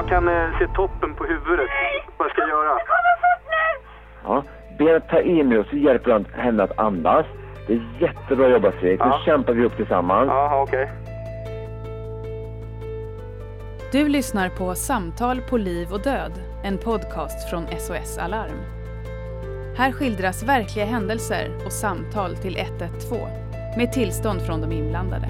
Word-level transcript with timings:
jag 0.00 0.08
kan 0.08 0.28
eh, 0.28 0.58
se 0.58 0.66
toppen 0.74 1.14
på 1.14 1.24
huvudet. 1.24 1.68
Vad 2.16 2.30
ska 2.30 2.40
jag 2.40 2.48
göra? 2.48 2.78
Ja. 4.24 4.42
Benet 4.78 5.08
tar 5.08 5.20
i 5.20 5.42
nu 5.42 5.58
och 5.58 5.66
så 5.66 5.76
hjälper 5.76 6.18
du 6.18 6.40
henne 6.42 6.62
att 6.62 6.78
andas. 6.78 7.26
Det 7.66 7.72
är 7.72 7.82
jättebra 8.00 8.48
jobbat 8.48 8.74
Fredrik. 8.74 9.00
Nu 9.00 9.06
Ja. 9.06 9.20
kämpar 9.24 9.52
vi 9.52 9.64
upp 9.64 9.76
tillsammans. 9.76 10.28
Jaha, 10.28 10.62
okej. 10.62 10.90
Du 13.92 14.08
lyssnar 14.08 14.48
på 14.48 14.74
Samtal 14.74 15.40
på 15.50 15.56
liv 15.56 15.88
och 15.92 16.00
död, 16.02 16.32
en 16.64 16.78
podcast 16.78 17.50
från 17.50 17.66
SOS 17.78 18.18
Alarm. 18.18 18.60
Här 19.76 19.92
skildras 19.92 20.42
verkliga 20.48 20.84
händelser 20.86 21.50
och 21.66 21.72
samtal 21.72 22.36
till 22.36 22.56
112 22.56 23.20
med 23.76 23.92
tillstånd 23.92 24.42
från 24.42 24.60
de 24.60 24.72
inblandade. 24.72 25.26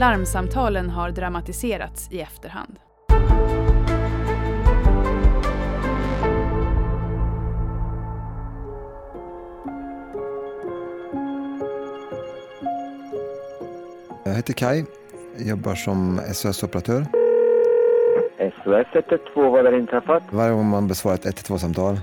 Larmsamtalen 0.00 0.90
har 0.90 1.10
dramatiserats 1.10 2.12
i 2.12 2.20
efterhand. 2.20 2.78
Heter 14.38 14.52
Kai, 14.52 14.84
jobbar 15.36 15.74
som 15.74 16.20
SOS-operatör. 16.32 17.02
SOS 18.38 18.86
112 18.92 19.52
vad 19.52 19.64
har 19.64 19.72
inträffat? 19.72 20.22
Varje 20.30 20.52
gång 20.52 20.66
man 20.66 20.88
besvarar 20.88 21.14
ett 21.14 21.24
112-samtal 21.24 22.00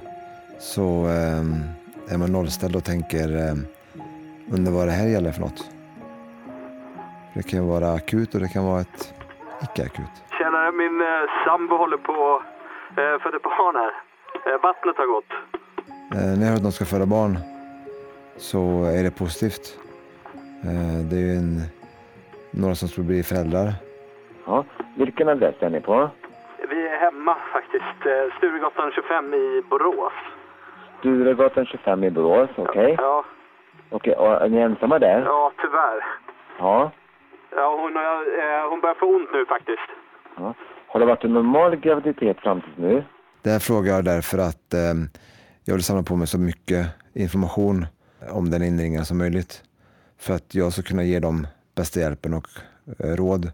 så 0.59 1.05
eh, 1.05 2.13
är 2.13 2.17
man 2.17 2.31
nollställd 2.31 2.75
och 2.75 2.84
tänker 2.84 3.27
eh, 3.35 3.55
undrar 4.55 4.71
vad 4.71 4.88
det 4.88 4.91
här 4.91 5.08
gäller 5.08 5.31
för 5.31 5.42
något. 5.42 5.69
Det 7.33 7.44
kan 7.44 7.67
vara 7.67 7.94
akut 7.94 8.36
och 8.36 8.42
det 8.42 8.47
kan 8.47 8.66
vara 8.66 8.81
ett 8.81 9.14
icke-akut. 9.64 10.14
Tjenare, 10.38 10.72
min 10.72 11.02
eh, 11.02 11.45
sambo 11.45 11.75
håller 11.77 11.97
på 11.97 12.42
eh, 13.02 13.16
föda 13.23 13.39
barn 13.39 13.75
här. 13.75 13.92
Eh, 14.47 14.61
vattnet 14.64 14.97
har 14.97 15.08
gått. 15.16 15.31
Eh, 16.16 16.38
när 16.38 16.42
jag 16.42 16.49
hör 16.49 16.55
att 16.55 16.64
någon 16.64 16.72
ska 16.72 16.86
föda 16.86 17.05
barn 17.05 17.38
så 18.38 18.83
är 18.83 19.03
det 19.03 19.11
positivt. 19.11 19.80
Eh, 20.64 20.99
det 21.09 21.16
är 21.16 21.22
ju 21.22 21.36
en, 21.36 21.61
några 22.58 22.75
som 22.75 22.88
ska 22.88 23.02
bli 23.02 23.23
föräldrar. 23.23 23.73
Ja. 24.45 24.66
Vilken 24.98 25.30
adress 25.30 25.56
är 25.59 25.70
ni 25.70 25.81
på? 25.81 26.09
Vi 26.70 26.88
är 26.88 26.98
hemma 27.00 27.36
faktiskt. 27.53 28.00
Eh, 28.06 28.38
Sturegatan 28.38 28.92
25 28.95 29.34
i 29.34 29.61
Borås. 29.70 30.14
Sturegatan 31.00 31.66
25 31.66 32.03
i 32.03 32.11
Borås, 32.11 32.50
okej? 32.58 32.95
Ja, 32.98 33.26
Okej, 33.89 34.14
och 34.16 34.28
är 34.42 34.50
ni 34.50 34.58
ensamma 34.58 35.00
där? 35.00 35.22
ja 35.26 35.52
tyvärr. 35.61 36.00
Ja. 36.59 36.92
Ja, 37.56 37.78
hon, 37.81 37.95
har, 37.95 38.20
eh, 38.39 38.70
hon 38.70 38.81
börjar 38.81 38.95
få 38.95 39.06
ont 39.06 39.30
nu 39.33 39.45
faktiskt. 39.45 39.89
ja. 40.38 40.53
Har 40.88 41.00
det 41.00 41.06
varit 41.06 41.23
en 41.23 41.33
normal 41.33 41.76
graviditet 41.76 42.39
fram 42.39 42.61
tills 42.61 42.78
nu? 42.78 43.03
Det 43.42 43.50
här 43.50 43.59
frågar 43.59 43.94
jag 43.94 44.06
därför 44.06 44.38
att 44.38 44.73
eh, 44.73 44.94
jag 45.66 45.73
vill 45.76 45.83
samla 45.83 46.03
på 46.03 46.16
mig 46.16 46.28
så 46.28 46.39
mycket 46.39 46.86
information 47.14 47.86
om 48.31 48.50
den 48.50 48.64
inringaren 48.64 49.06
som 49.06 49.17
möjligt. 49.17 49.64
För 50.20 50.33
att 50.33 50.56
jag 50.56 50.72
ska 50.73 50.81
kunna 50.81 51.03
ge 51.03 51.20
dem 51.20 51.48
bästa 51.76 52.00
hjälpen 52.00 52.34
och 52.34 52.48
eh, 53.00 53.16
råd. 53.22 53.45
Eh, 53.45 53.52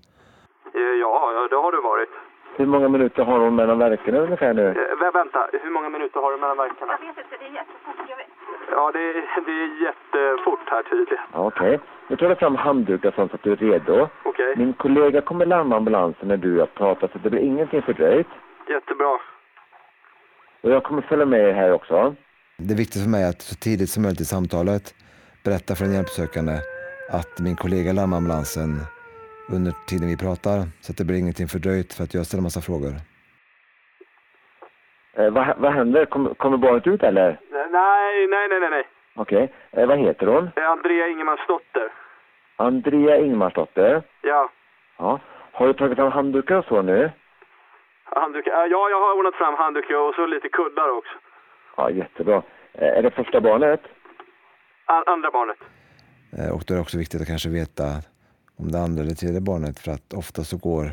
Ja, 1.03 1.14
ja, 1.36 1.47
det 1.50 1.55
har 1.66 1.72
du 1.72 1.81
varit. 1.81 2.09
Hur 2.58 2.66
många 2.66 2.89
minuter 2.89 3.23
har 3.23 3.39
hon 3.39 3.55
mellan 3.55 3.80
verken 3.80 4.16
ungefär 4.16 4.53
nu? 4.53 4.67
Eh, 4.67 4.73
vä- 5.02 5.13
vänta, 5.13 5.39
hur 5.63 5.72
många 5.72 5.89
minuter 5.89 6.19
har 6.22 6.31
du 6.31 6.38
mellan 6.38 6.58
verkarna? 6.58 6.94
Jag 7.02 7.08
vet 7.16 7.17
inte, 7.25 7.38
det 7.39 7.45
är 7.45 7.53
jättefort. 7.59 7.95
Jag 8.09 8.17
vet. 8.17 8.28
Ja, 8.72 8.91
det 8.91 9.00
är, 9.00 9.13
det 9.47 9.52
är 9.63 9.69
jättefort 9.88 10.59
här 10.73 10.83
tydligen. 10.83 11.25
Okej. 11.33 11.80
Nu 12.08 12.16
tar 12.17 12.30
du 12.30 12.36
fram 12.36 12.55
handdukar 12.55 13.11
så 13.11 13.22
att 13.22 13.44
du 13.44 13.52
är 13.52 13.55
redo. 13.55 14.08
Okej, 14.25 14.53
Min 14.58 14.73
kollega 14.73 15.22
kommer 15.22 15.45
larma 15.45 15.78
ambulansen 15.78 16.28
när 16.28 16.38
du 16.38 16.53
och 16.53 16.59
jag 16.62 16.74
pratar 16.74 17.07
så 17.07 17.18
det 17.24 17.29
blir 17.29 17.41
ingenting 17.41 17.81
fördröjt. 17.81 18.28
jättebra. 18.69 19.18
Och 20.63 20.69
jag 20.72 20.84
kommer 20.84 21.01
följa 21.01 21.25
med 21.25 21.40
er 21.50 21.53
här 21.53 21.72
också. 21.74 22.16
Det 22.57 22.74
är 22.74 22.78
viktigt 22.78 23.03
för 23.03 23.09
mig 23.09 23.29
att 23.29 23.41
så 23.41 23.56
tidigt 23.56 23.90
som 23.90 24.03
möjligt 24.03 24.22
i 24.22 24.25
samtalet 24.25 24.95
berätta 25.45 25.75
för 25.75 25.85
den 25.85 25.94
hjälpsökande 25.94 26.53
att 27.19 27.39
min 27.39 27.55
kollega 27.55 27.91
larmar 27.94 28.17
ambulansen 28.17 28.69
under 29.55 29.72
tiden 29.89 30.07
vi 30.07 30.17
pratar 30.25 30.57
så 30.83 30.88
att 30.91 30.97
det 30.97 31.05
blir 31.07 31.19
ingenting 31.19 31.47
fördröjt 31.47 31.94
för 31.94 32.03
att 32.03 32.13
jag 32.13 32.25
ställer 32.25 32.44
massa 32.49 32.61
frågor. 32.61 32.94
Eh, 35.17 35.29
vad, 35.35 35.57
vad 35.57 35.73
händer? 35.73 36.05
Kommer, 36.05 36.33
kommer 36.33 36.57
barnet 36.57 36.88
ut 36.88 37.03
eller? 37.03 37.39
Nej, 37.51 38.27
nej, 38.27 38.47
nej, 38.50 38.59
nej, 38.59 38.69
nej. 38.69 38.83
Okej. 39.16 39.53
Eh, 39.71 39.88
vad 39.88 39.97
heter 40.00 40.27
hon? 40.27 40.50
Eh, 40.55 40.69
Andrea 40.69 41.07
Ingemansdotter. 41.07 41.88
Andrea 42.55 43.17
Ingmarsdotter. 43.17 44.03
Ja, 44.21 44.50
Ja. 44.97 45.19
Har 45.53 45.67
du 45.67 45.73
tagit 45.73 45.95
fram 45.97 46.11
handdukar 46.11 46.55
och 46.55 46.66
så 46.66 46.81
nu? 46.81 47.11
handduk. 48.03 48.47
eh, 48.47 48.53
Ja, 48.53 48.89
jag 48.89 49.00
har 49.00 49.17
ordnat 49.17 49.35
fram 49.35 49.53
handdukar 49.55 49.95
och 49.95 50.16
så 50.16 50.25
lite 50.25 50.50
kuddar 50.50 50.89
också. 50.97 51.13
Ja, 51.77 51.89
jättebra. 51.89 52.41
Eh, 52.73 52.97
är 52.97 53.01
det 53.03 53.11
första 53.11 53.41
barnet? 53.41 53.81
A- 54.85 55.03
andra 55.05 55.31
barnet. 55.31 55.57
Eh, 56.38 56.50
Och 56.50 56.64
då 56.68 56.74
är 56.74 56.75
det 56.75 56.81
också 56.81 56.97
viktigt 56.97 57.22
att 57.22 57.28
kanske 57.28 57.50
veta 57.50 57.86
om 58.56 58.72
det 58.72 58.80
andra 58.80 59.03
eller 59.03 59.16
tredje 59.16 59.42
barnet 59.42 59.80
för 59.80 59.92
att 59.92 60.14
ofta 60.14 60.44
så 60.44 60.58
går 60.58 60.86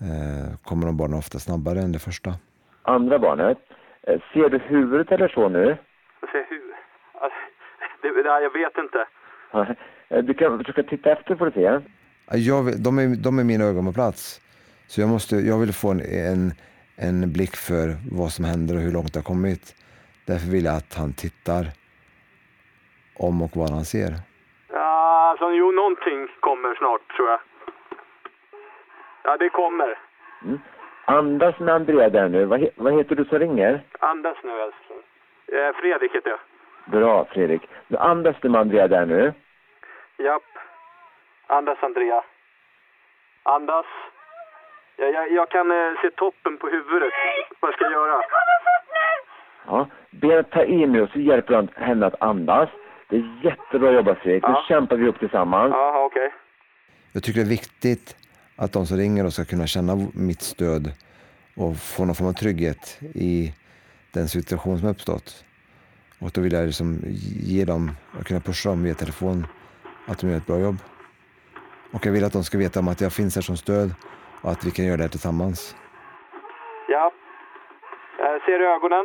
eh, 0.00 0.56
kommer 0.62 0.86
de 0.86 0.96
barnen 0.96 1.18
ofta 1.18 1.38
snabbare 1.38 1.80
än 1.80 1.92
det 1.92 1.98
första. 1.98 2.34
Andra 2.82 3.18
barnet? 3.18 3.58
Eh, 4.02 4.20
ser 4.32 4.48
du 4.50 4.58
huvudet 4.58 5.12
eller 5.12 5.28
så 5.28 5.48
nu? 5.48 5.76
Jag 6.20 6.30
ser. 6.30 6.44
Ja, 7.14 7.30
Det, 8.02 8.08
det, 8.22 8.28
jag 8.28 8.52
vet 8.52 8.76
inte. 8.84 9.06
Eh, 10.08 10.24
Du 10.24 10.34
kan 10.34 10.58
försöka 10.58 10.82
titta 10.82 11.12
efter 11.12 11.36
får 11.36 11.46
du 11.46 11.52
se. 11.52 11.60
Ja, 12.30 12.36
Jag 12.36 12.82
de, 12.82 12.98
är, 12.98 13.16
de 13.16 13.38
är 13.38 13.44
mina 13.44 13.64
ögon 13.64 13.86
på 13.86 13.92
plats. 13.92 14.40
Så 14.86 15.00
jag, 15.00 15.08
måste, 15.08 15.36
jag 15.36 15.58
vill 15.58 15.72
få 15.72 15.90
en, 15.90 16.00
en, 16.00 16.52
en 16.96 17.32
blick 17.32 17.56
för 17.56 17.96
vad 18.12 18.32
som 18.32 18.44
händer 18.44 18.74
och 18.76 18.80
hur 18.80 18.92
långt 18.92 19.12
det 19.12 19.18
har 19.18 19.24
kommit. 19.24 19.74
Därför 20.26 20.50
vill 20.50 20.64
jag 20.64 20.76
att 20.76 20.94
han 20.94 21.12
tittar 21.12 21.66
om 23.18 23.42
och 23.42 23.50
vad 23.54 23.70
han 23.70 23.84
ser. 23.84 24.10
Ja, 24.72 25.28
alltså, 25.30 25.50
jo, 25.50 25.72
någonting 25.72 26.28
kommer 26.40 26.74
snart, 26.74 27.16
tror 27.16 27.28
jag. 27.28 27.40
Ja, 29.22 29.36
det 29.36 29.48
kommer. 29.48 29.98
Mm. 30.44 30.58
Andas 31.04 31.58
med 31.58 31.74
Andrea 31.74 32.08
där 32.08 32.28
nu. 32.28 32.44
Vad, 32.44 32.60
he- 32.60 32.70
vad 32.76 32.92
heter 32.92 33.14
du 33.14 33.24
som 33.24 33.38
ringer? 33.38 33.80
Andas 34.00 34.36
nu, 34.42 34.50
älskling. 34.60 34.98
Eh, 35.52 35.72
Fredrik 35.80 36.14
heter 36.14 36.30
jag. 36.30 36.38
Bra, 37.00 37.24
Fredrik. 37.24 37.62
Nu 37.88 37.96
andas 37.98 38.36
du 38.40 38.48
med 38.48 38.60
Andrea 38.60 38.88
där 38.88 39.06
nu. 39.06 39.32
Japp. 40.16 40.42
Andas, 41.46 41.78
Andrea. 41.82 42.22
Andas. 43.42 43.86
Jag, 44.96 45.12
jag, 45.12 45.32
jag 45.32 45.48
kan 45.48 45.70
eh, 45.70 46.00
se 46.02 46.10
toppen 46.10 46.56
på 46.58 46.68
huvudet. 46.68 47.12
Vad 47.60 47.72
ska 47.74 47.84
jag 47.84 47.92
göra? 47.92 48.22
Ja. 49.66 49.86
Benet 50.10 50.50
tar 50.50 50.64
i 50.64 50.86
nu 50.86 51.02
och 51.02 51.10
så 51.10 51.18
hjälper 51.18 51.62
du 51.62 51.84
henne 51.84 52.06
att 52.06 52.22
andas. 52.22 52.68
Det 53.10 53.16
är 53.16 53.40
jättebra 53.44 53.92
jobbat 53.92 54.18
Fredrik. 54.18 54.42
Nu 54.42 54.48
Ja. 54.48 54.64
kämpar 54.68 54.96
vi 54.96 55.08
upp 55.08 55.18
tillsammans. 55.18 55.70
Jaha, 55.72 56.04
okej. 56.04 56.32
Jag 57.12 57.22
tycker 57.22 57.40
det 57.40 57.46
är 57.46 57.50
viktigt 57.50 58.16
att 58.56 58.72
de 58.72 58.86
som 58.86 58.96
ringer 58.96 59.24
och 59.26 59.32
ska 59.32 59.44
kunna 59.44 59.66
känna 59.66 59.96
mitt 60.14 60.42
stöd 60.42 60.92
och 61.56 61.76
få 61.76 62.04
någon 62.04 62.14
form 62.14 62.28
av 62.28 62.32
trygghet 62.32 62.98
i 63.14 63.54
den 64.14 64.28
situation 64.28 64.78
som 64.78 64.86
har 64.86 64.94
uppstått. 64.94 65.44
Och 66.20 66.30
då 66.34 66.40
vill 66.40 66.52
jag 66.52 66.66
liksom 66.66 66.98
ge 67.52 67.64
dem, 67.64 67.90
och 68.18 68.26
kunna 68.26 68.40
pusha 68.40 68.68
dem 68.70 68.82
via 68.82 68.94
telefon, 68.94 69.46
att 70.06 70.18
de 70.18 70.30
gör 70.30 70.36
ett 70.36 70.46
bra 70.46 70.58
jobb. 70.58 70.76
Och 71.92 72.06
jag 72.06 72.12
vill 72.12 72.24
att 72.24 72.32
de 72.32 72.44
ska 72.44 72.58
veta 72.58 72.80
om 72.80 72.88
att 72.88 73.00
jag 73.00 73.12
finns 73.12 73.34
här 73.34 73.42
som 73.42 73.56
stöd 73.56 73.94
och 74.42 74.50
att 74.50 74.64
vi 74.66 74.70
kan 74.70 74.84
göra 74.84 74.96
det 74.96 75.02
här 75.02 75.10
tillsammans. 75.10 75.76
Ja. 76.88 77.12
Eh, 78.18 78.44
ser 78.44 78.58
du 78.58 78.66
ögonen? 78.76 79.04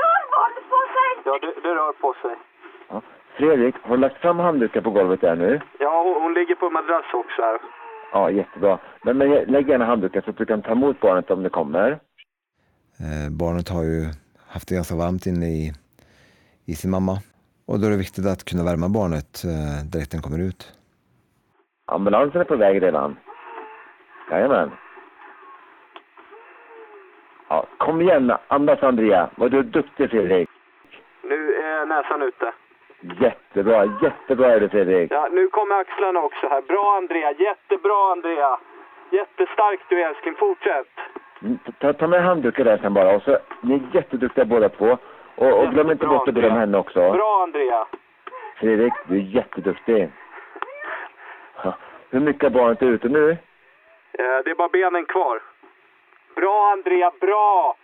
Rör 0.00 0.22
barnet 0.34 0.64
på 0.72 0.80
sig! 0.94 1.08
Ja, 1.24 1.38
det, 1.42 1.68
det 1.68 1.74
rör 1.74 1.92
på 1.92 2.14
sig. 2.22 2.36
Fredrik, 3.38 3.74
har 3.82 3.96
du 3.96 4.00
lagt 4.00 4.20
fram 4.20 4.38
handdukar 4.38 4.80
på 4.80 4.90
golvet 4.90 5.20
där 5.20 5.36
nu? 5.36 5.60
Ja, 5.78 6.02
hon, 6.02 6.22
hon 6.22 6.34
ligger 6.34 6.54
på 6.54 6.70
madrass 6.70 7.14
också 7.14 7.42
här. 7.42 7.58
Ja, 8.12 8.30
jättebra. 8.30 8.78
Men, 9.02 9.18
men 9.18 9.30
lägg 9.30 9.68
gärna 9.68 9.84
handdukar 9.84 10.20
så 10.20 10.30
att 10.30 10.36
du 10.36 10.46
kan 10.46 10.62
ta 10.62 10.72
emot 10.72 11.00
barnet 11.00 11.30
om 11.30 11.42
det 11.42 11.50
kommer. 11.50 11.90
Eh, 13.00 13.30
barnet 13.30 13.68
har 13.68 13.82
ju 13.82 14.02
haft 14.48 14.68
det 14.68 14.74
ganska 14.74 14.94
varmt 14.94 15.26
inne 15.26 15.46
i, 15.46 15.72
i 16.66 16.74
sin 16.74 16.90
mamma. 16.90 17.12
Och 17.66 17.80
då 17.80 17.86
är 17.86 17.90
det 17.90 17.96
viktigt 17.96 18.26
att 18.26 18.44
kunna 18.44 18.64
värma 18.64 18.88
barnet 18.88 19.44
eh, 19.44 19.78
direkt 19.92 20.12
den 20.12 20.22
kommer 20.22 20.40
ut. 20.48 20.72
Ambulansen 21.86 22.40
är 22.40 22.44
på 22.44 22.56
väg 22.56 22.82
redan. 22.82 23.16
Jajamän. 24.30 24.70
Ja, 27.48 27.66
kom 27.78 28.00
igen, 28.00 28.32
andas 28.48 28.82
Andrea. 28.82 29.30
Vad 29.36 29.50
du 29.50 29.58
är 29.58 29.62
duktig 29.62 30.10
Fredrik. 30.10 30.48
Nu 31.22 31.54
är 31.54 31.86
näsan 31.86 32.22
ute. 32.22 32.52
Jättebra, 33.00 33.84
jättebra 34.02 34.46
är 34.54 34.60
du 34.60 34.68
Fredrik. 34.68 35.12
Ja, 35.12 35.28
nu 35.32 35.48
kommer 35.48 35.74
axlarna 35.74 36.20
också 36.22 36.46
här. 36.48 36.62
Bra, 36.62 36.96
Andrea. 36.96 37.32
Jättebra, 37.32 38.12
Andrea. 38.12 38.58
Jättestark 39.10 39.80
du 39.88 40.02
är, 40.02 40.08
älskling. 40.08 40.34
Fortsätt. 40.34 40.88
Mm, 41.42 41.58
Ta, 41.80 41.92
ta 41.92 42.06
med 42.06 42.22
handdukar 42.24 42.64
där 42.64 42.78
sen 42.78 42.94
bara. 42.94 43.16
Och 43.16 43.22
så, 43.22 43.38
ni 43.60 43.74
är 43.74 43.80
jätteduktiga 43.96 44.44
båda 44.44 44.68
två. 44.68 44.98
Och, 45.34 45.58
och 45.62 45.70
glöm 45.70 45.90
inte 45.90 46.06
bort 46.06 46.28
att 46.28 46.34
berömma 46.34 46.58
henne 46.58 46.78
också. 46.78 47.10
Bra, 47.12 47.42
Andrea. 47.42 47.86
Fredrik, 48.56 48.92
du 49.08 49.14
är 49.16 49.20
jätteduktig. 49.20 50.08
Ja. 51.64 51.74
Hur 52.10 52.20
mycket 52.20 52.42
har 52.42 52.50
barnet 52.50 52.82
ute 52.82 53.08
nu? 53.08 53.30
Eh, 53.30 54.38
det 54.44 54.50
är 54.50 54.54
bara 54.54 54.68
benen 54.68 55.04
kvar. 55.04 55.40
bra 56.36 56.70
Andrea, 56.72 57.10
bra! 57.20 57.76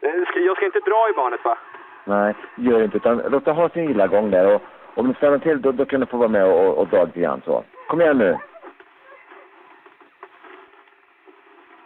Eh, 0.00 0.10
Jag 0.36 0.56
ska 0.56 0.66
inte 0.66 0.80
dra 0.80 1.08
i 1.10 1.12
barnet 1.12 1.44
va? 1.44 1.58
Nej, 2.08 2.34
gör 2.56 2.84
inte. 2.84 2.96
Utan 2.96 3.16
låt 3.16 3.44
det 3.44 3.52
ha 3.52 3.68
sin 3.68 3.84
gilla 3.88 4.06
gång 4.06 4.30
där. 4.30 4.54
Och 4.54 4.62
om 4.94 5.08
du 5.08 5.14
stannar 5.14 5.38
till, 5.38 5.62
då, 5.62 5.72
då 5.72 5.84
kan 5.84 6.00
du 6.00 6.06
få 6.06 6.16
vara 6.16 6.28
med 6.28 6.44
och, 6.44 6.78
och 6.78 6.88
dra 6.88 7.04
lite 7.04 7.20
grann 7.20 7.42
så. 7.44 7.64
Kom 7.88 8.00
igen 8.00 8.18
nu. 8.18 8.38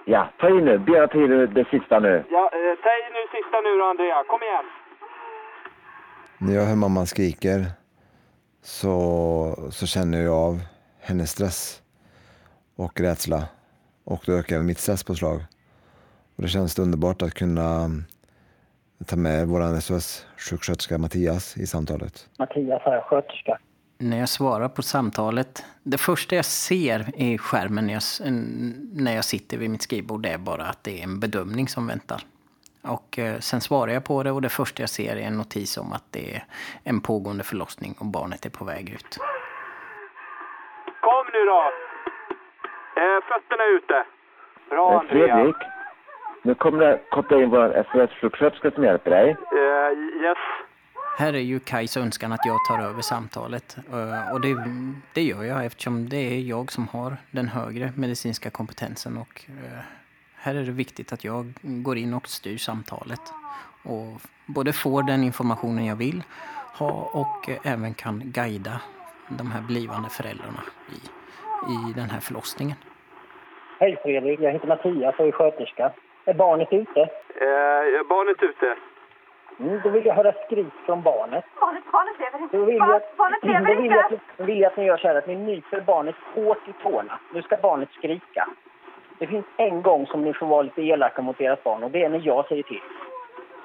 Ja, 0.04 0.28
ta 0.38 0.48
i 0.48 0.62
nu. 0.62 0.78
Bena 0.78 1.06
till 1.06 1.30
det, 1.30 1.46
det 1.46 1.64
sista 1.70 1.98
nu. 1.98 2.24
Ja, 2.30 2.50
eh, 2.52 2.74
ta 2.82 2.90
i 2.90 3.02
nu 3.16 3.22
sista 3.42 3.60
nu 3.60 3.78
då 3.78 3.84
Andrea, 3.84 4.24
kom 4.28 4.42
igen! 4.42 4.64
När 6.38 6.54
jag 6.54 6.66
hör 6.66 6.76
mamman 6.76 7.06
skriker 7.06 7.60
så, 8.62 8.94
så 9.70 9.86
känner 9.86 10.22
jag 10.22 10.34
av 10.34 10.54
hennes 11.00 11.30
stress 11.30 11.82
och 12.76 13.00
rädsla. 13.00 13.42
Och 14.04 14.22
då 14.26 14.32
ökar 14.32 14.56
även 14.56 14.66
mitt 14.66 14.78
stresspåslag. 14.78 15.40
Och 16.36 16.42
det 16.42 16.48
känns 16.48 16.78
underbart 16.78 17.22
att 17.22 17.34
kunna 17.34 17.90
ta 19.06 19.16
med 19.16 19.48
vår 19.48 19.80
SOS-sjuksköterska 19.80 20.98
Mattias 20.98 21.56
i 21.56 21.66
samtalet. 21.66 22.28
Mattias 22.38 22.82
här, 22.84 23.00
sköterska. 23.00 23.58
När 23.98 24.18
jag 24.18 24.28
svarar 24.28 24.68
på 24.68 24.82
samtalet, 24.82 25.64
det 25.82 25.98
första 25.98 26.36
jag 26.36 26.44
ser 26.44 27.20
i 27.20 27.38
skärmen 27.38 27.86
när 27.86 27.94
jag, 27.94 28.02
när 28.92 29.14
jag 29.14 29.24
sitter 29.24 29.58
vid 29.58 29.70
mitt 29.70 29.82
skrivbord 29.82 30.26
är 30.26 30.38
bara 30.38 30.64
att 30.64 30.84
det 30.84 31.00
är 31.00 31.04
en 31.04 31.20
bedömning 31.20 31.68
som 31.68 31.86
väntar. 31.86 32.22
Och 32.82 33.18
eh, 33.18 33.38
sen 33.38 33.60
svarar 33.60 33.92
jag 33.92 34.04
på 34.04 34.22
det 34.22 34.30
och 34.30 34.42
det 34.42 34.48
första 34.48 34.82
jag 34.82 34.90
ser 34.90 35.16
är 35.16 35.20
en 35.20 35.36
notis 35.36 35.78
om 35.78 35.92
att 35.92 36.04
det 36.10 36.34
är 36.36 36.44
en 36.84 37.00
pågående 37.00 37.44
förlossning 37.44 37.94
och 37.98 38.06
barnet 38.06 38.46
är 38.46 38.50
på 38.50 38.64
väg 38.64 38.90
ut. 38.90 39.18
Kom 41.00 41.26
nu 41.32 41.44
då! 41.44 41.62
Eh, 42.96 43.18
fötterna 43.28 43.64
ute. 43.76 44.04
Bra 44.70 44.92
Eh, 44.92 44.98
Andrea. 44.98 45.34
Fredrik, 45.34 45.56
nu 46.42 46.54
kommer 46.54 46.84
jag 46.84 46.98
koppla 47.10 47.42
in 47.42 47.50
vår 47.50 47.84
SOS-sjuksköterska 47.92 48.70
som 48.70 48.84
hjälper 48.84 49.10
dig. 49.10 49.30
Eh, 49.30 50.22
yes. 50.24 50.38
Här 51.18 51.32
är 51.32 51.38
ju 51.38 51.60
Kajs 51.60 51.96
önskan 51.96 52.32
att 52.32 52.46
jag 52.46 52.56
tar 52.68 52.84
över 52.90 53.00
samtalet. 53.02 53.76
Eh, 53.92 54.32
Och 54.34 54.40
det, 54.40 54.56
det 55.14 55.22
gör 55.22 55.42
jag 55.44 55.64
eftersom 55.66 56.08
det 56.08 56.16
är 56.16 56.40
jag 56.40 56.72
som 56.72 56.88
har 56.88 57.16
den 57.30 57.48
högre 57.48 57.92
medicinska 57.96 58.50
kompetensen. 58.50 59.16
Och 59.18 59.44
eh, 59.48 59.78
här 60.36 60.54
är 60.54 60.62
det 60.62 60.72
viktigt 60.72 61.12
att 61.12 61.24
jag 61.24 61.52
går 61.62 61.96
in 61.98 62.14
och 62.14 62.28
styr 62.28 62.56
samtalet. 62.56 63.20
Och 63.84 64.20
både 64.46 64.72
får 64.72 65.02
den 65.02 65.24
informationen 65.24 65.86
jag 65.86 65.96
vill 65.96 66.22
ha 66.78 67.10
och 67.12 67.48
även 67.64 67.94
kan 67.94 68.22
guida 68.24 68.80
de 69.28 69.50
här 69.50 69.62
blivande 69.62 70.08
föräldrarna 70.08 70.62
i, 70.88 70.96
i 71.72 71.92
den 71.94 72.10
här 72.10 72.20
förlossningen. 72.20 72.76
Hej 73.80 73.98
Fredrik, 74.02 74.40
jag 74.40 74.52
heter 74.52 74.66
Mattias 74.68 75.14
och 75.18 75.26
är 75.26 75.32
sköterska. 75.32 75.92
Är 76.24 76.34
barnet 76.34 76.68
ute? 76.72 77.00
Eh, 77.00 78.02
barnet 78.08 78.42
ute. 78.42 78.76
Mm, 79.60 79.80
då 79.84 79.88
vill 79.90 80.06
jag 80.06 80.14
höra 80.14 80.32
skrik 80.46 80.66
från 80.86 81.02
barnet. 81.02 81.44
Barnet, 81.60 81.82
barnet 81.92 82.18
lever 82.18 82.38
inte. 82.42 82.56
Då 82.56 82.64
vill 82.64 82.76
jag, 82.76 82.88
Barnet, 82.88 83.16
barnet 83.16 83.38
då 83.42 83.48
lever 83.48 83.76
vill 83.82 83.90
jag, 83.90 84.12
inte. 84.12 84.24
då 84.36 84.44
vill 84.44 84.60
jag 84.60 84.70
att 84.70 84.76
ni 84.76 84.84
gör 84.84 84.96
så 84.96 85.08
här 85.08 85.14
att 85.14 85.26
ni 85.26 85.36
nyper 85.36 85.80
barnet 85.80 86.14
hårt 86.34 86.68
i 86.68 86.72
tårna. 86.82 87.18
Nu 87.34 87.42
ska 87.42 87.56
barnet 87.56 87.88
skrika. 87.92 88.48
Det 89.18 89.26
finns 89.26 89.44
en 89.56 89.82
gång 89.82 90.06
som 90.06 90.24
ni 90.24 90.34
får 90.34 90.46
vara 90.46 90.62
lite 90.62 90.82
elaka 90.82 91.22
mot 91.22 91.40
ert 91.40 91.64
barn 91.64 91.82
och 91.82 91.90
det 91.90 92.04
är 92.04 92.08
när 92.08 92.22
jag 92.26 92.46
säger 92.48 92.62
till. 92.62 92.80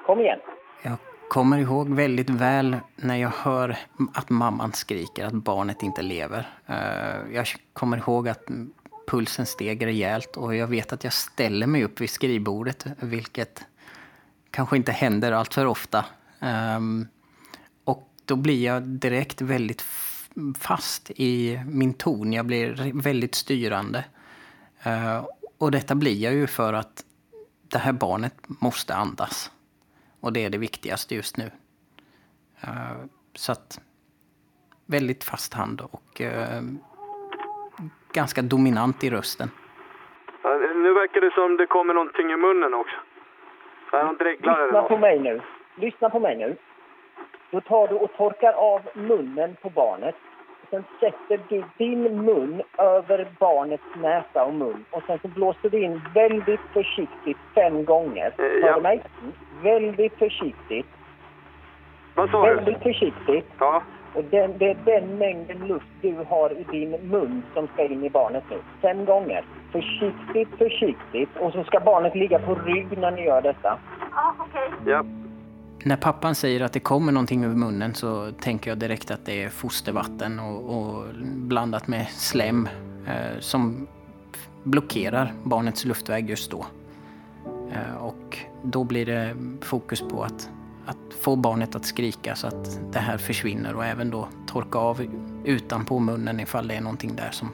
Kom 0.06 0.20
igen. 0.20 0.38
Jag 0.82 0.96
kommer 1.28 1.58
ihåg 1.58 1.96
väldigt 1.96 2.30
väl 2.30 2.76
när 2.96 3.16
jag 3.16 3.28
hör 3.28 3.68
att 4.14 4.30
mamman 4.30 4.72
skriker 4.72 5.26
att 5.26 5.32
barnet 5.32 5.82
inte 5.82 6.02
lever. 6.02 6.46
Eh, 6.68 7.34
Jag 7.36 7.46
kommer 7.72 7.96
ihåg 7.96 8.28
att 8.28 8.44
pulsen 9.08 9.46
steg 9.46 9.86
rejält 9.86 10.36
och 10.36 10.56
jag 10.56 10.66
vet 10.66 10.92
att 10.92 11.04
jag 11.04 11.12
ställer 11.12 11.66
mig 11.66 11.84
upp 11.84 12.00
vid 12.00 12.10
skrivbordet, 12.10 12.86
vilket 13.00 13.64
kanske 14.50 14.76
inte 14.76 14.92
händer 14.92 15.32
allt 15.32 15.54
för 15.54 15.66
ofta. 15.66 16.04
Um, 16.40 17.08
Och 17.84 18.08
då 18.24 18.36
blir 18.36 18.64
jag 18.64 18.82
direkt 18.82 19.40
väldigt 19.40 19.84
fast 20.58 21.10
i 21.10 21.60
min 21.66 21.94
ton. 21.94 22.32
Jag 22.32 22.46
blir 22.46 22.92
väldigt 23.02 23.34
styrande. 23.34 24.04
Uh, 24.86 25.26
Och 25.58 25.70
detta 25.70 25.94
blir 25.94 26.16
jag 26.16 26.34
ju 26.34 26.46
för 26.46 26.72
att 26.72 27.04
det 27.62 27.78
här 27.78 27.92
barnet 27.92 28.34
måste 28.46 28.94
andas. 28.94 29.50
Och 30.20 30.32
det 30.32 30.44
är 30.44 30.50
det 30.50 30.58
viktigaste 30.58 31.14
just 31.14 31.36
nu. 31.36 31.50
Uh, 32.64 33.04
Så 33.34 33.52
att 33.52 33.80
väldigt 34.86 35.24
fast 35.24 35.54
hand 35.54 35.80
och 35.80 36.20
uh, 36.20 36.62
ganska 38.12 38.42
dominant 38.42 39.04
i 39.04 39.10
rösten. 39.10 39.50
Ja, 40.42 40.50
nu 40.74 40.94
verkar 40.94 41.20
det 41.20 41.30
som 41.30 41.56
det 41.56 41.66
kommer 41.66 41.94
någonting 41.94 42.32
i 42.32 42.36
munnen 42.36 42.74
också. 42.74 42.96
Är 43.92 44.04
någon 44.04 44.16
dreglar 44.16 44.54
eller 44.54 44.64
Lyssna 44.64 44.82
på 44.82 44.96
mig 44.98 45.18
nu. 45.18 45.40
Lyssna 45.74 46.10
på 46.10 46.20
mig 46.20 46.36
nu. 46.36 46.56
Då 47.50 47.60
tar 47.60 47.88
du 47.88 47.94
och 47.94 48.12
torkar 48.16 48.52
av 48.52 48.80
munnen 48.94 49.56
på 49.62 49.70
barnet. 49.70 50.14
Sen 50.70 50.84
sätter 51.00 51.40
du 51.48 51.64
din 51.76 52.24
mun 52.24 52.62
över 52.78 53.28
barnets 53.38 53.84
näsa 53.96 54.44
och 54.44 54.54
mun. 54.54 54.84
Och 54.90 55.02
sen 55.06 55.18
så 55.22 55.28
blåser 55.28 55.70
du 55.70 55.82
in 55.82 56.00
väldigt 56.14 56.60
försiktigt 56.72 57.36
fem 57.54 57.84
gånger. 57.84 58.34
Eh, 58.38 58.44
Hör 58.44 58.68
ja. 58.68 58.74
du 58.74 58.80
mig? 58.82 59.02
Väldigt 59.62 60.18
försiktigt. 60.18 60.86
Vad 62.14 62.30
sa 62.30 62.46
du? 62.46 62.54
Väldigt 62.54 62.82
försiktigt. 62.82 63.46
Ja. 63.58 63.82
Och 64.18 64.24
den, 64.30 64.58
det 64.58 64.70
är 64.70 64.76
den 64.84 65.18
mängden 65.18 65.58
luft 65.68 65.86
du 66.02 66.16
har 66.28 66.50
i 66.50 66.64
din 66.72 66.90
mun 66.90 67.42
som 67.54 67.68
ska 67.74 67.84
in 67.84 68.04
i 68.04 68.10
barnet 68.10 68.44
nu. 68.50 68.58
Fem 68.82 69.04
gånger. 69.04 69.44
Försiktigt, 69.72 70.48
försiktigt. 70.58 71.28
Och 71.40 71.52
så 71.52 71.64
ska 71.64 71.80
barnet 71.80 72.14
ligga 72.14 72.38
på 72.38 72.54
rygg 72.54 72.98
när 72.98 73.10
ni 73.10 73.24
gör 73.24 73.42
detta. 73.42 73.78
Ja, 74.14 74.34
okej. 74.38 74.70
Ja. 74.86 75.04
När 75.84 75.96
pappan 75.96 76.34
säger 76.34 76.60
att 76.60 76.72
det 76.72 76.80
kommer 76.80 77.12
någonting 77.12 77.44
ur 77.44 77.54
munnen 77.54 77.94
så 77.94 78.32
tänker 78.32 78.70
jag 78.70 78.78
direkt 78.78 79.10
att 79.10 79.26
det 79.26 79.42
är 79.42 79.48
fostervatten 79.48 80.40
och, 80.40 80.76
och 80.76 81.04
blandat 81.24 81.88
med 81.88 82.06
slem 82.08 82.68
eh, 83.06 83.38
som 83.40 83.86
blockerar 84.62 85.32
barnets 85.42 85.84
luftväg 85.84 86.30
just 86.30 86.50
då. 86.50 86.66
Eh, 87.72 88.04
och 88.04 88.38
då 88.62 88.84
blir 88.84 89.06
det 89.06 89.36
fokus 89.60 90.00
på 90.00 90.22
att, 90.22 90.50
att 90.88 91.14
få 91.14 91.36
barnet 91.36 91.76
att 91.76 91.84
skrika 91.84 92.34
så 92.34 92.46
att 92.46 92.92
det 92.92 92.98
här 92.98 93.18
försvinner 93.18 93.76
och 93.76 93.84
även 93.84 94.10
då 94.10 94.28
torka 94.46 94.78
av 94.78 95.00
utanpå 95.44 95.98
munnen 95.98 96.40
ifall 96.40 96.68
det 96.68 96.74
är 96.74 96.80
någonting 96.80 97.16
där 97.16 97.30
som 97.30 97.48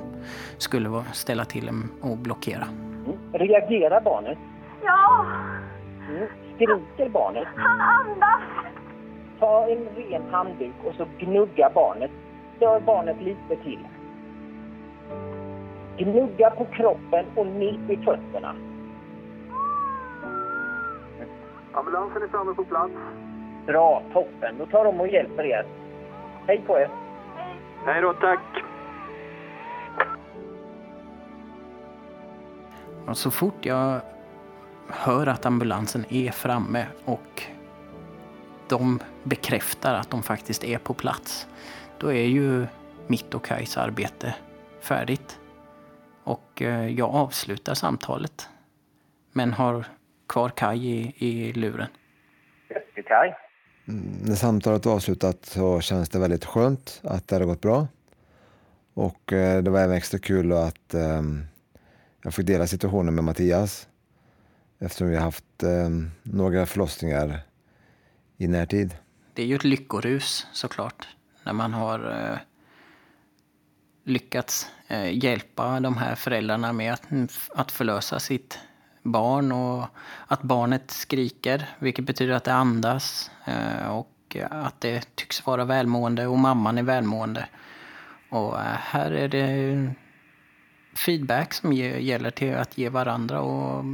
skulle 0.59 0.89
vara- 0.89 1.05
ställa 1.13 1.45
till 1.45 1.71
och 2.01 2.17
blockera. 2.17 2.65
Mm. 3.07 3.19
Reagerar 3.33 4.01
barnet? 4.01 4.39
Ja, 4.85 5.27
Mm. 6.11 6.27
Skriker 6.55 7.09
barnet? 7.09 7.49
han 7.57 7.81
andas. 7.81 8.43
Ta 9.41 9.67
en 9.69 9.87
ren 9.97 10.23
handduk 10.31 10.75
och 10.85 10.95
så 10.95 11.07
gnugga 11.19 11.71
barnet. 11.75 12.11
Stör 12.57 12.81
barnet 12.81 13.17
lite 13.23 13.63
till. 13.65 13.79
Gnugga 15.99 16.51
på 16.51 16.65
kroppen 16.65 17.25
och 17.35 17.47
nyp 17.47 17.91
i 17.91 17.97
fötterna. 17.97 18.55
Ambulansen 21.75 22.23
är 22.23 22.29
framme 22.29 22.55
på 22.55 22.65
plats. 22.65 22.93
Bra, 23.67 24.03
toppen. 24.13 24.59
Då 24.59 24.67
tar 24.67 24.85
de 24.85 25.01
och 25.01 25.09
hjälper 25.09 25.45
er. 25.45 25.67
Hej 26.47 26.63
på 26.67 26.79
er. 26.79 26.91
Hej 27.85 28.03
då, 28.03 28.13
tack. 28.13 28.65
Och 33.07 33.17
så 33.17 33.31
fort 33.31 33.67
jag 33.67 34.01
hör 34.89 35.27
att 35.27 35.47
ambulansen 35.47 36.05
är 36.09 36.31
framme 36.31 36.87
och 37.05 37.43
de 38.69 39.01
bekräftar 39.23 39.95
att 39.95 40.11
de 40.11 40.23
faktiskt 40.23 40.65
är 40.65 40.79
på 40.79 40.95
plats, 40.95 41.49
då 41.99 42.13
är 42.13 42.27
ju 42.27 42.67
mitt 43.07 43.35
och 43.35 43.45
Kajs 43.45 43.77
arbete 43.77 44.35
färdigt. 44.81 45.41
Och 46.25 46.63
eh, 46.63 46.89
jag 46.89 47.11
avslutar 47.15 47.75
samtalet. 47.75 48.49
Men 49.33 49.53
har 49.53 49.85
kvar 50.27 50.49
Kaj 50.49 50.87
i, 50.87 51.15
i 51.19 51.53
luren. 51.53 51.89
Jättekaj. 52.71 53.37
När 54.25 54.35
samtalet 54.35 54.87
var 54.87 54.95
avslutat 54.95 55.47
så 55.47 55.81
känns 55.81 56.09
det 56.09 56.19
väldigt 56.19 56.45
skönt 56.45 57.01
att 57.05 57.29
det 57.29 57.35
hade 57.35 57.47
gått 57.47 57.61
bra. 57.61 57.87
Och 58.95 59.33
eh, 59.33 59.63
det 59.63 59.71
var 59.71 59.81
även 59.81 59.97
extra 59.97 60.19
kul 60.19 60.53
att 60.53 60.95
eh, 60.95 61.23
jag 62.23 62.35
fick 62.35 62.47
dela 62.47 62.67
situationen 62.67 63.15
med 63.15 63.25
Mattias 63.25 63.89
eftersom 64.79 65.09
vi 65.09 65.17
har 65.17 65.23
haft 65.23 65.63
eh, 65.63 65.89
några 66.23 66.67
förlossningar 66.67 67.41
i 68.37 68.49
närtid. 68.49 68.97
Det 69.35 69.43
är 69.43 69.47
ju 69.47 69.57
ett 69.57 69.65
lyckorus 69.65 70.47
såklart. 70.53 71.09
När 71.45 71.53
man 71.53 71.73
har 71.73 72.31
eh, 72.31 72.39
lyckats 74.05 74.71
eh, 74.89 75.25
hjälpa 75.25 75.81
de 75.81 75.97
här 75.97 76.15
föräldrarna 76.15 76.73
med 76.73 76.93
att, 76.93 77.03
att 77.55 77.73
förlösa 77.73 78.21
sitt 78.21 78.59
barn 79.05 79.53
och 79.53 79.87
att 80.27 80.43
barnet 80.43 80.91
skriker, 80.91 81.69
vilket 81.79 82.05
betyder 82.05 82.35
att 82.35 82.45
det 82.45 82.55
andas 82.55 83.31
eh, 83.45 83.87
och 83.87 84.37
att 84.51 84.81
det 84.81 85.17
tycks 85.17 85.47
vara 85.47 85.65
välmående 85.65 86.27
och 86.27 86.39
mamman 86.39 86.79
är 86.79 86.83
välmående. 86.83 87.47
Och 88.29 88.61
eh, 88.61 88.77
här 88.79 89.11
är 89.11 89.29
det 89.29 89.95
feedback 90.97 91.55
som 91.55 91.73
gäller 91.73 92.31
till 92.31 92.55
att 92.55 92.79
ge 92.79 92.89
varandra 92.89 93.41
och 93.41 93.85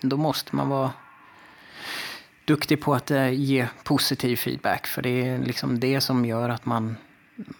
då 0.00 0.16
måste 0.16 0.56
man 0.56 0.68
vara 0.68 0.90
duktig 2.44 2.80
på 2.80 2.94
att 2.94 3.10
eh, 3.10 3.28
ge 3.28 3.68
positiv 3.84 4.36
feedback. 4.36 4.86
För 4.86 5.02
det 5.02 5.28
är 5.28 5.38
liksom 5.38 5.80
det 5.80 6.00
som 6.00 6.24
gör 6.24 6.48
att 6.48 6.66
man, 6.66 6.96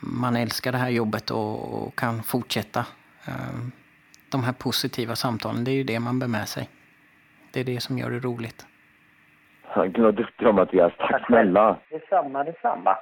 man 0.01 0.37
älskar 0.37 0.73
det 0.73 0.79
här 0.79 0.91
jobbet 0.91 1.31
och, 1.31 1.83
och 1.83 1.99
kan 1.99 2.23
fortsätta. 2.23 2.87
De 4.29 4.45
här 4.45 4.53
positiva 4.53 5.17
samtalen, 5.17 5.65
det 5.65 5.71
är 5.71 5.75
ju 5.75 5.85
det 5.85 6.01
man 6.01 6.19
bär 6.19 6.27
med 6.27 6.49
sig. 6.49 6.69
Det 7.53 7.61
är 7.61 7.65
det 7.65 7.81
som 7.81 7.99
gör 7.99 8.11
det 8.11 8.19
roligt. 8.19 8.67
Gud 9.75 9.99
vad 9.99 10.15
duktig 10.15 10.47
du 10.47 10.49
är, 10.49 10.53
Mattias. 10.53 10.93
Tack 10.99 11.27
snälla. 11.27 11.77
Detsamma, 11.91 12.45
detsamma. 12.45 12.99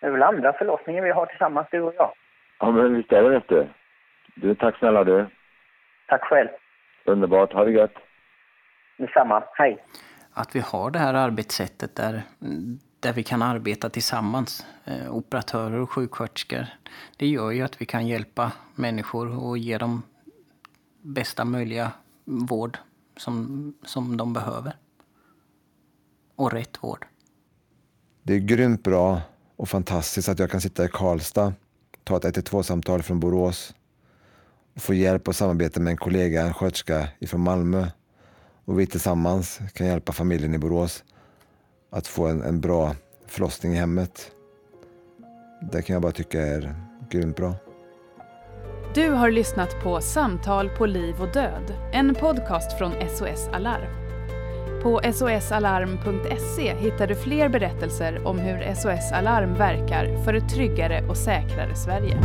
Det 0.00 0.06
är 0.06 0.10
väl 0.10 0.22
andra 0.22 0.52
förlossningen 0.52 1.04
vi 1.04 1.10
har 1.10 1.26
tillsammans, 1.26 1.68
du 1.70 1.80
och 1.80 1.94
jag. 1.96 2.12
Ja, 2.58 2.70
men 2.70 2.94
visst 2.94 3.12
är 3.12 3.22
det 3.22 3.28
vet 3.28 3.48
du. 3.48 3.68
Du, 4.34 4.54
tack 4.54 4.78
snälla 4.78 5.04
du. 5.04 5.26
Tack 6.08 6.22
själv. 6.24 6.48
Underbart. 7.04 7.52
Ha 7.52 7.64
det 7.64 7.70
gött. 7.70 7.94
Detsamma. 8.96 9.42
Hej. 9.52 9.84
Att 10.34 10.56
vi 10.56 10.60
har 10.60 10.90
det 10.90 10.98
här 10.98 11.14
arbetssättet 11.14 11.96
där, 11.96 12.22
där 13.00 13.12
vi 13.12 13.22
kan 13.22 13.42
arbeta 13.42 13.88
tillsammans, 13.90 14.66
eh, 14.86 15.14
operatörer 15.16 15.80
och 15.80 15.90
sjuksköterskor, 15.90 16.64
det 17.18 17.26
gör 17.26 17.50
ju 17.50 17.62
att 17.62 17.80
vi 17.80 17.86
kan 17.86 18.06
hjälpa 18.06 18.52
människor 18.76 19.46
och 19.46 19.58
ge 19.58 19.78
dem 19.78 20.02
bästa 21.02 21.44
möjliga 21.44 21.92
vård 22.24 22.78
som, 23.16 23.74
som 23.84 24.16
de 24.16 24.32
behöver. 24.32 24.76
Och 26.36 26.52
rätt 26.52 26.82
vård. 26.82 27.06
Det 28.22 28.34
är 28.34 28.38
grymt 28.38 28.82
bra 28.82 29.20
och 29.56 29.68
fantastiskt 29.68 30.28
att 30.28 30.38
jag 30.38 30.50
kan 30.50 30.60
sitta 30.60 30.84
i 30.84 30.88
Karlstad, 30.88 31.52
ta 32.04 32.16
ett 32.16 32.24
112-samtal 32.24 33.02
från 33.02 33.20
Borås 33.20 33.74
och 34.74 34.82
få 34.82 34.94
hjälp 34.94 35.28
och 35.28 35.36
samarbete 35.36 35.80
med 35.80 35.90
en 35.90 35.96
kollega, 35.96 36.42
en 36.42 36.54
sköterska 36.54 37.08
från 37.26 37.40
Malmö. 37.40 37.86
Och 38.64 38.80
vi 38.80 38.86
tillsammans 38.86 39.60
kan 39.72 39.86
hjälpa 39.86 40.12
familjen 40.12 40.54
i 40.54 40.58
Borås 40.58 41.04
att 41.90 42.06
få 42.06 42.26
en, 42.26 42.42
en 42.42 42.60
bra 42.60 42.96
förlossning 43.26 43.72
i 43.72 43.76
hemmet. 43.76 44.30
Det 45.72 45.82
kan 45.82 45.94
jag 45.94 46.02
bara 46.02 46.12
tycka 46.12 46.42
är 46.42 46.74
grymt 47.10 47.36
bra. 47.36 47.54
Du 48.94 49.10
har 49.10 49.30
lyssnat 49.30 49.82
på 49.82 50.00
Samtal 50.00 50.68
på 50.68 50.86
liv 50.86 51.14
och 51.20 51.32
död, 51.32 51.74
en 51.92 52.14
podcast 52.14 52.78
från 52.78 52.92
SOS 53.08 53.48
Alarm. 53.52 53.90
På 54.82 55.00
sosalarm.se 55.14 56.74
hittar 56.74 57.06
du 57.06 57.14
fler 57.14 57.48
berättelser 57.48 58.26
om 58.26 58.38
hur 58.38 58.74
SOS 58.74 59.12
Alarm 59.12 59.54
verkar 59.54 60.24
för 60.24 60.34
ett 60.34 60.48
tryggare 60.54 61.08
och 61.08 61.16
säkrare 61.16 61.74
Sverige. 61.74 62.18